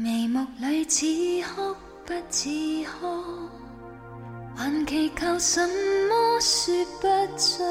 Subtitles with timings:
[0.00, 1.04] 眉目里似
[1.42, 1.74] 哭
[2.06, 2.48] 不似
[2.84, 3.50] 哭，
[4.54, 5.60] 还祈求什
[6.08, 7.64] 么说不出。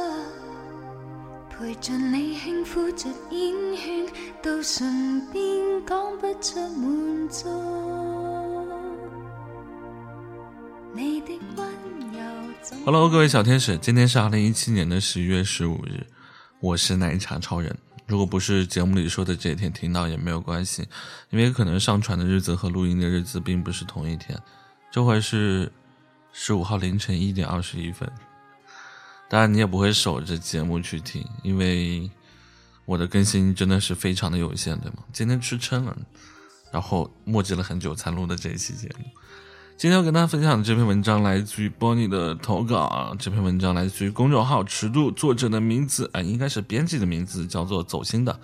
[1.50, 4.06] 陪着你轻呼着烟圈，
[4.44, 5.42] 到唇边
[5.86, 7.48] 讲不出满足。
[10.94, 11.66] 你的温
[12.12, 12.84] 柔。
[12.84, 16.06] Hello，各位小天使，今天是二零一七年的十一月十五日，
[16.60, 17.74] 我是奶茶超人。
[18.08, 20.88] 如果不是节目里说的这一天听到也没有关系，
[21.30, 24.42] 因为可能上传的日子和录音的日子并不是同一天。
[24.90, 25.70] 这会是
[26.32, 28.10] 十五号凌晨一点二十一分。
[29.30, 32.10] 当然你也不会守着节目去听，因为
[32.86, 35.04] 我的更新真的是非常的有限，对吗？
[35.12, 35.98] 今天吃撑了，
[36.72, 39.06] 然后墨迹了很久才录的这一期节目。
[39.78, 43.16] 今天要跟大家分享的这篇文章来自于 Bonnie 的投稿啊。
[43.20, 48.40] 这篇文章来自于公众号尺度，作者的名字啊，应该是编辑的名字，叫做走心的。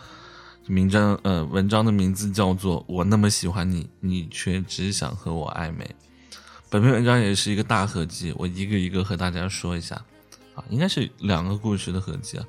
[0.68, 5.84] 名章呃，文章的名字叫做《我那么喜欢你，你却只想和我暧昧》。
[6.70, 9.96] 本篇文章也是一个大合集，我一个一个和大家说一下
[10.54, 12.46] 啊，应该是两个故事的合集啊。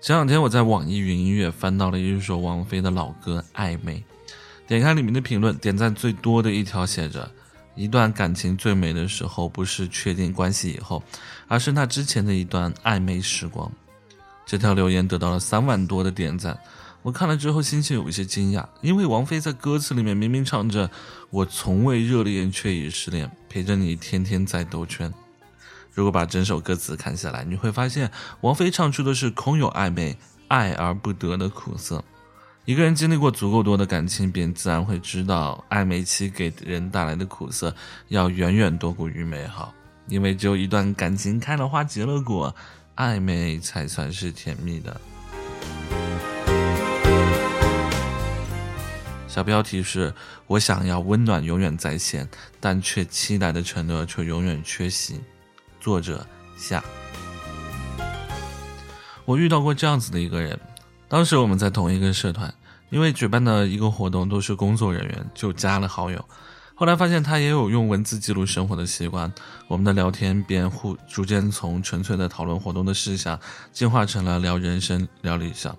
[0.00, 4.02] 前两天我在网易云音乐翻到了一首王菲的老歌《暧昧》，
[4.66, 7.30] 点开里面的评论，点赞最多的一条写着。
[7.74, 11.02] 一段感情最美的时候，不是确定关系以后，
[11.48, 13.70] 而是那之前的一段暧昧时光。
[14.44, 16.58] 这条留言得到了三万多的点赞，
[17.02, 20.90] 我看了之后心情有一些惊讶，因为王菲在歌词里面明明唱着
[21.30, 25.12] “我从未热恋，却已失恋，陪着你天天在兜圈”。
[25.94, 28.10] 如果把整首歌词看下来，你会发现
[28.40, 30.16] 王菲唱出的是空有暧昧、
[30.48, 32.04] 爱而不得的苦涩。
[32.66, 37.74] 一个人经历过足够多的感情，便自然会知道暧昧期给人带来的苦涩
[38.08, 39.74] 要远远多过于美好。
[40.06, 42.54] 因为只有一段感情开了花结了果，
[42.96, 45.00] 暧昧才算是甜蜜的。
[49.26, 50.12] 小标题是
[50.46, 52.28] 我想要温暖永远在线，
[52.60, 55.20] 但却期待的承诺却永远缺席。
[55.80, 56.26] 作者
[56.58, 56.84] 夏。
[59.24, 60.58] 我遇到过这样子的一个人。
[61.10, 62.54] 当时我们在同一个社团，
[62.88, 66.24] 因为举办的一个活动都是工作人员，就加了好友。
[66.76, 69.30] 后来发现他也有用文字记录生活的习惯，
[69.66, 73.36] 我们的聊天便互逐渐从纯粹的讨论活动的事项，
[73.72, 75.76] 进化成了聊人生、聊理想。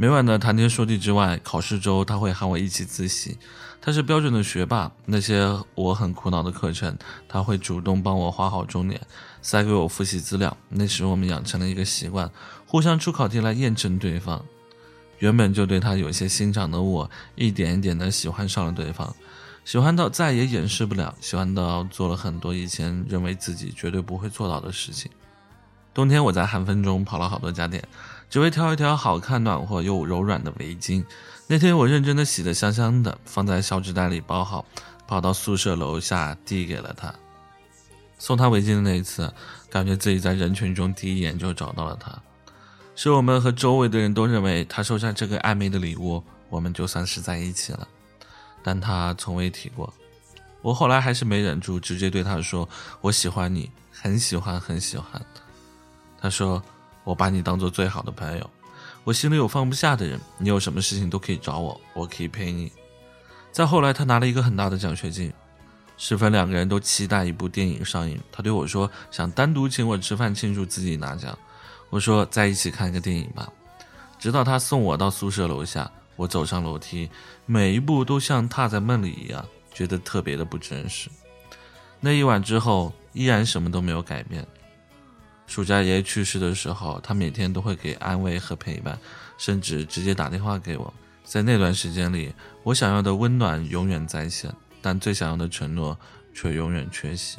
[0.00, 3.36] 每晚的谈天说地之外，考试周他会喊我一起自习。
[3.80, 5.44] 他是标准的学霸，那些
[5.74, 6.96] 我很苦恼的课程，
[7.28, 9.00] 他会主动帮我画好重点，
[9.42, 10.56] 塞给我复习资料。
[10.68, 12.30] 那时我们养成了一个习惯。
[12.64, 14.44] 互相出考题来验证对方，
[15.18, 19.12] 原本就对他有些欣赏的我，一点一点的喜欢上了对方，
[19.64, 25.10] 喜欢到再也掩饰不了，喜欢到做了很多以前认为自己绝对不会做到的事情。
[25.92, 27.82] 冬天我在寒风中跑了好多家店，
[28.30, 31.04] 只为挑一条好看、暖和又柔软的围巾。
[31.46, 34.64] 那天我认真的洗得香香的，放在小纸袋里包好，
[35.06, 37.14] 跑到宿舍楼下递给了他。
[38.18, 39.32] 送他围巾的那一次，
[39.70, 42.12] 感觉自己在人群中第一眼就找到了他。
[42.94, 47.86] 是我们和周围的人都认为他收下这个暧昧的礼物，我们就算是在一起了，
[48.62, 49.92] 但他从未提过。
[50.60, 52.68] 我后来还是没忍住，直接对他说
[53.00, 55.24] ：“我喜欢你，很喜欢，很喜欢。”
[56.20, 56.60] 他说
[57.08, 58.50] ：“我把你当做最好的朋友，
[59.02, 62.70] 我心里有放不下的人，你有什么事情都可以找我，我可以陪你。”
[63.50, 65.32] 再后来，他拿了一个很大的奖学金，
[65.96, 68.20] 十分两个人都期待一部电影上映。
[68.30, 71.36] 他对我说：“想单独请我吃饭庆祝自己拿奖。”
[71.88, 73.50] 我说在一起看个电影吧，
[74.18, 77.08] 直到他送我到宿舍楼下，我走上楼梯，
[77.46, 79.42] 每一步都像踏在梦里一样，
[79.72, 81.08] 觉得特别的不真实。
[82.00, 84.46] 那一晚之后，依然什么都没有改变。
[85.48, 88.96] 暑假爷爷去世的时候，他每天都会给安慰和陪伴，
[89.38, 90.92] 甚至直接打电话给我。
[91.24, 92.32] 在那段时间里，
[92.62, 95.98] 我想要的温暖永远在线，但最想要的承诺
[96.34, 97.38] 却永远缺席。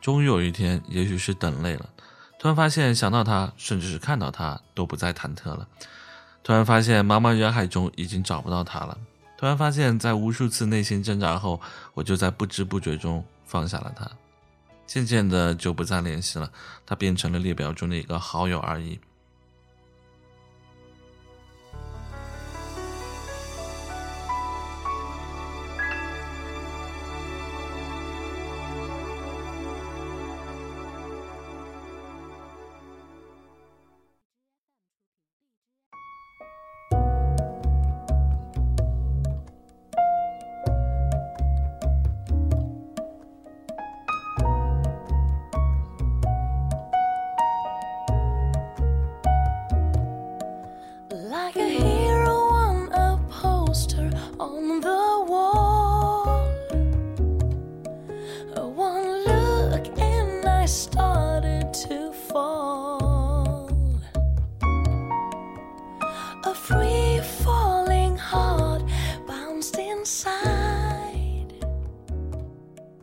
[0.00, 1.88] 终于有一天，也许是等累了。
[2.38, 5.68] 突然发现，想到他，甚至是看到他，都不再忐忑了。
[6.42, 8.96] 突然发现，茫茫人海中已经找不到他了。
[9.36, 11.60] 突然发现，在无数次内心挣扎后，
[11.92, 14.10] 我就在不知不觉中放下了他。
[14.90, 16.50] 渐渐的，就不再联系了，
[16.84, 18.98] 他变成了列表中的一个好友而已。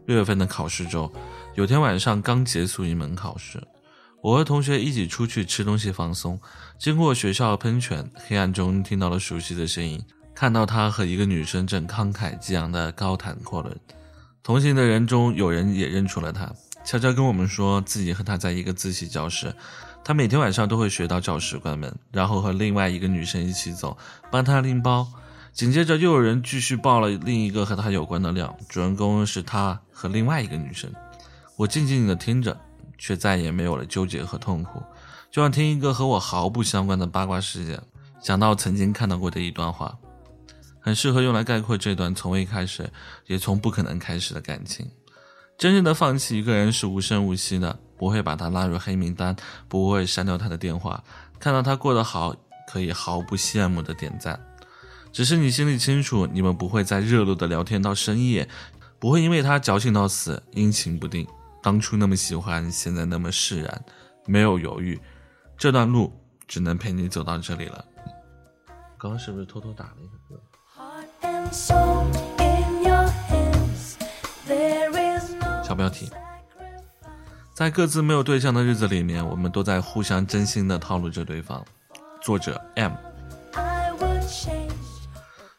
[0.07, 1.11] 六月份的考试周，
[1.55, 3.61] 有天晚上刚结束一门考试，
[4.21, 6.39] 我和同学一起出去吃东西放松，
[6.79, 10.01] 经过学校喷泉，黑暗中听到了熟悉的声音，
[10.33, 13.77] 看到他和一个女生正慷慨激昂的高谈阔论。
[14.41, 16.49] 同行的人中有人也认出了他，
[16.85, 19.53] 悄悄跟我们说自己和他在一个自习教室，
[20.05, 23.97] 他每天晚上都会学到教室关门，然后和另外一个女生一起走，
[24.31, 25.05] 帮他拎包。
[25.51, 30.93] 紧接着又有人继续报了另一个和他有关的料，主人公是他和另外一个女生。
[31.55, 32.55] 我静静的听着，
[32.99, 34.79] 却再也没有了纠结和痛苦，
[35.31, 37.81] 就像听一个和我毫不相关的八卦事件，
[38.21, 39.97] 想到曾经看到过的一段话。
[40.79, 42.87] 很适合用来概括这段从未开始，
[43.25, 44.87] 也从不可能开始的感情。
[45.57, 49.35] 真正的放弃一个人是无声无息的，不会把他拉入黑名单，
[49.67, 51.03] 不会删掉他的电话，
[51.39, 52.35] 看到他过得好，
[52.71, 54.39] 可以毫不羡慕的点赞。
[55.11, 58.47] 只是你心里清楚，你们不会再热络的聊天到深夜，
[58.99, 61.27] 不会因为他矫情到死，阴晴不定。
[61.61, 63.85] 当初那么喜欢，现在那么释然，
[64.25, 64.99] 没有犹豫。
[65.57, 66.13] 这段路
[66.47, 67.85] 只能陪你走到这里了。
[68.97, 70.39] 刚刚是不是偷偷打了一个嗝？
[75.63, 76.09] 小标题：
[77.53, 81.63] 在各自没有对象的日子里面，我们都在互相真心的套路着对方。
[82.21, 82.93] 作者 M。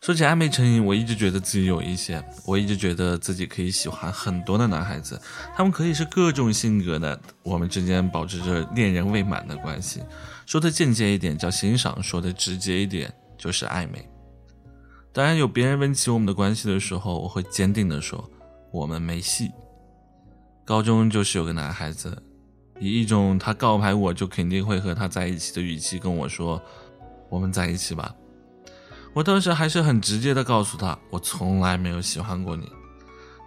[0.09, 5.21] 说起暧昧成瘾，我一直觉得自己有一些，我一直觉得自己可以喜欢很多的男孩子，
[5.55, 10.03] 他们可以是各种性格的，我们之间保持着恋人未满的关系。
[10.47, 14.09] 说的间接一点叫欣赏，说的直接一点就是暧昧。
[15.13, 18.31] 当然，有别人问起我们的关系的时候，我会坚定的说，
[18.73, 19.51] 我们没戏。
[20.65, 22.17] 高中就是有个男孩子，
[22.81, 26.63] 以一种他告白我就肯定会和他在一起的语气跟我说，
[27.29, 28.15] 我们在一起吧。
[29.15, 32.71] 我当时还是很直接的告诉他，我从来没有喜欢过你。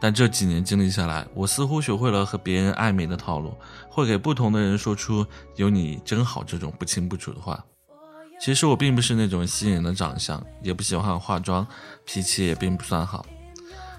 [0.01, 3.55] 但这几年经历下来，我似乎学会了和别人暧昧的套路，
[3.87, 5.25] 会给不同的人说出
[5.57, 7.63] “有你真好”这种不清不楚的话。
[8.39, 11.65] 其实我并不是那种吸引人的长相，也不喜欢化妆，
[12.03, 13.23] 脾气也并不算好。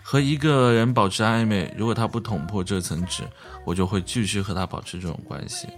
[0.03, 3.23] 和一个人保持暧昧，如果他不捅破这层纸，
[3.65, 5.69] 我就会继续和他保持这种关系。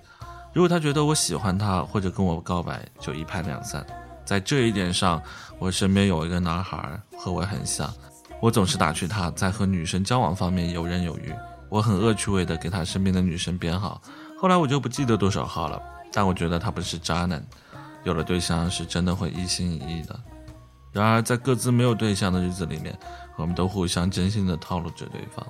[0.55, 3.85] 如果他觉得我喜欢他，或者跟我告白，就一拍两散。
[4.25, 5.23] 在这一点上，
[5.59, 7.93] 我身边有一个男孩和我很像，
[8.41, 11.33] 我总是打趣他在和女生交往方面游刃有余，
[11.69, 14.01] 我很恶趣味的给他身边的女生编号。
[14.39, 15.81] 后来我就不记得多少号了，
[16.13, 17.45] 但我觉得他不是渣男。
[18.03, 20.21] 有了对象是真的会一心一意的，
[20.93, 22.95] 然而在各自没有对象的日子里面，
[23.37, 25.47] 我们都互相真心的套路着对方。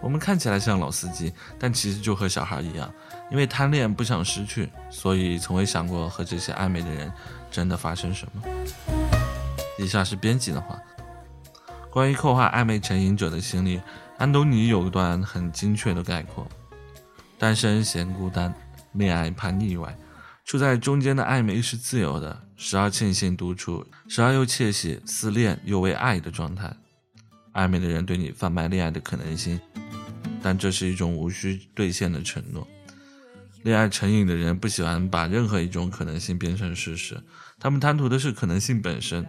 [0.00, 2.92] 我们看起来像老司机，但其实就和小孩一样，
[3.30, 7.12] 因为贪恋不想失去，所以从未想过和这些暧昧的人
[7.50, 8.42] 真的发生什么。
[9.78, 10.78] 以下是编辑的话：
[11.90, 13.80] 关于刻画暧昧成瘾者的心理，
[14.18, 16.46] 安东尼有一段很精确的概括：
[17.38, 18.54] 单身嫌孤单，
[18.92, 19.96] 恋爱怕腻歪。
[20.44, 26.74] 处在中间的暧昧是自由的，时而庆幸独处，时而又窃喜思恋又为爱的状态。
[27.52, 29.58] 暧昧的人对你贩卖恋爱的可能性，
[30.42, 32.66] 但这是一种无需兑现的承诺。
[33.62, 37.20] 恋爱成瘾的人不喜欢把任何一种可能性变成事实，
[37.58, 39.26] 他们贪图的是可能性本身。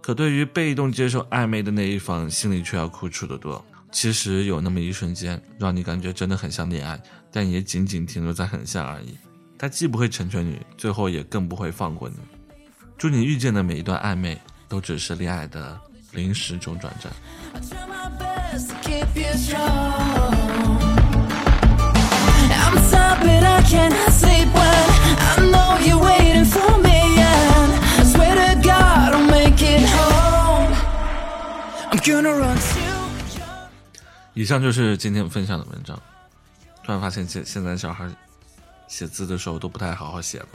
[0.00, 3.64] 可对于被动接受暧昧的那一方，心里却要苦楚得多。
[3.90, 7.02] 其实有那么一瞬间，让你感觉真的很像恋爱，
[7.32, 9.18] 但也仅仅停留在很像而已。
[9.58, 12.16] 他既不会成全你，最后也更不会放过你。
[12.96, 15.80] 祝你遇见的每一段暧昧，都只是恋爱的
[16.18, 17.12] 临时中转站。
[34.34, 35.96] 以上就是今天分享的文章。
[36.84, 38.08] 突然发现，现现在小孩。
[38.88, 40.46] 写字的时候都不太好好写了。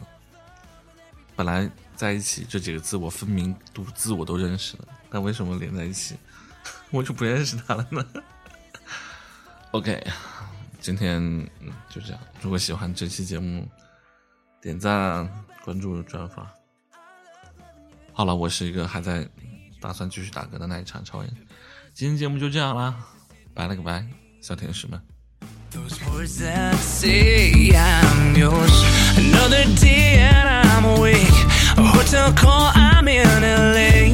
[1.36, 6.16] 本来在一起这几个字我分明读字我都认识了，但为什么连在一起
[6.92, 8.06] 我就不认识他了呢
[9.72, 10.06] ？OK，
[10.80, 11.20] 今天
[11.60, 12.20] 嗯就这样。
[12.42, 13.68] 如果喜欢这期节目，
[14.62, 15.28] 点赞、
[15.64, 16.48] 关注、转发。
[18.14, 19.28] 好了，我是一个还在
[19.82, 21.36] 打算继续打歌的那一场超人。
[21.94, 22.96] 今天节目就这样啦，
[23.54, 24.06] 拜了个拜，
[24.42, 25.02] 小天使们。
[25.72, 28.72] Those words that say I'm yours.
[29.18, 30.33] Another day.
[32.16, 34.14] I'm in LA.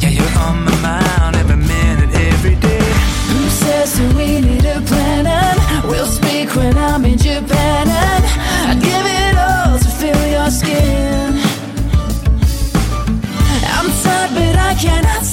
[0.00, 2.92] Yeah, you're on my mind every minute, every day.
[3.28, 5.26] Who says that we need a plan?
[5.26, 7.88] And we'll speak when I'm in Japan.
[7.88, 8.24] And
[8.70, 11.40] I'd give it all to feel your skin.
[13.76, 15.06] I'm tired, but I can't.
[15.06, 15.24] I'm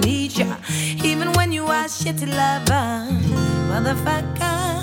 [0.00, 0.54] need you.
[1.02, 3.08] Even when you are shitty lover,
[3.70, 4.82] motherfucker.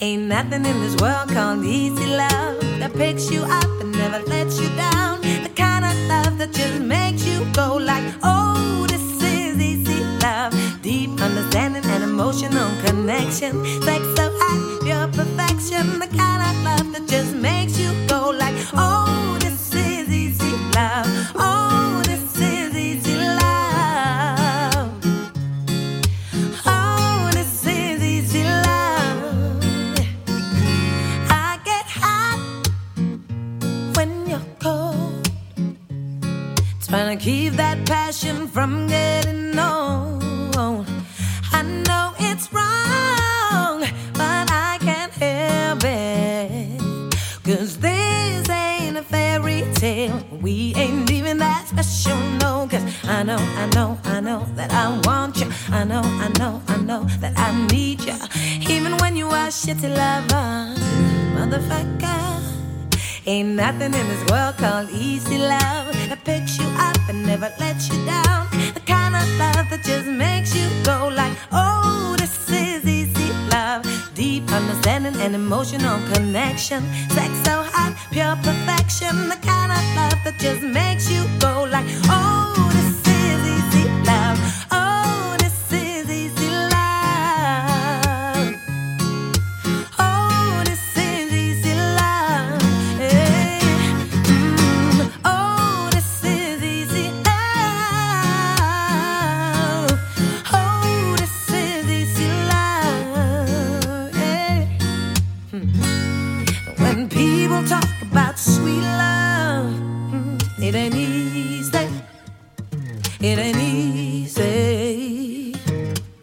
[0.00, 4.60] Ain't nothing in this world called easy love that picks you up and never lets
[4.60, 5.20] you down.
[5.20, 10.54] The kind of love that just makes you go like, oh, this is easy love.
[10.82, 13.52] Deep understanding and emotional connection.
[13.82, 15.98] Sex so high, pure perfection.
[15.98, 16.69] The kind of love
[38.52, 40.86] from getting old.
[41.52, 43.80] I know it's wrong,
[44.14, 46.80] but I can't help it.
[47.44, 50.26] Cause this ain't a fairy tale.
[50.40, 52.66] We ain't even that special, no.
[52.68, 55.50] Cause I know, I know, I know that I want you.
[55.70, 58.16] I know, I know, I know that I need you.
[58.68, 60.74] Even when you are shitty lover,
[61.36, 62.20] motherfucker.
[63.26, 66.69] Ain't nothing in this world called easy love that picks you
[67.10, 68.46] and never lets you down.
[68.74, 73.82] The kind of love that just makes you go like, oh, this is easy love.
[74.14, 76.80] Deep understanding and emotional connection.
[77.10, 79.28] Sex so hot, pure perfection.
[79.28, 82.79] The kind of love that just makes you go like, oh,
[113.22, 115.52] It ain't easy.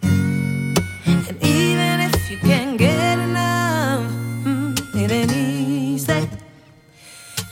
[0.02, 4.02] And even if you can't get enough,
[4.44, 6.28] mm, it ain't easy.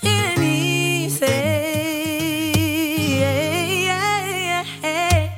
[0.02, 1.26] It ain't easy.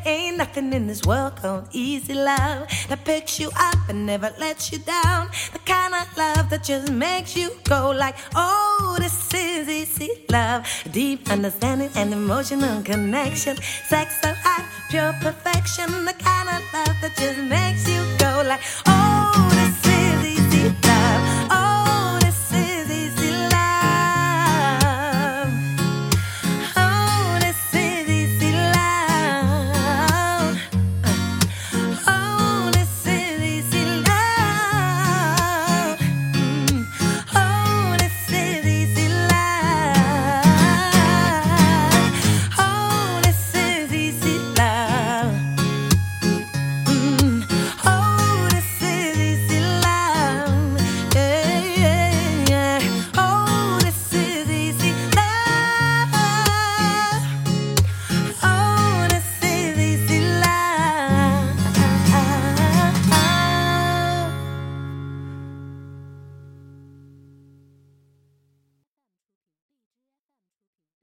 [0.05, 4.71] Ain't nothing in this world called easy love that picks you up and never lets
[4.71, 5.27] you down.
[5.51, 10.67] The kind of love that just makes you go like, oh, this is easy love.
[10.91, 13.55] Deep understanding and emotional connection.
[13.87, 15.87] Sex so high, pure perfection.
[16.03, 21.06] The kind of love that just makes you go like, oh, this is easy love.